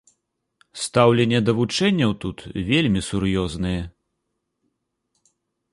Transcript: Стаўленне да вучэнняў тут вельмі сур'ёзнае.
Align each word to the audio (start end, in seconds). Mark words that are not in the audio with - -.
Стаўленне 0.83 1.39
да 1.49 1.55
вучэнняў 1.59 2.11
тут 2.25 2.37
вельмі 2.71 3.01
сур'ёзнае. 3.09 3.79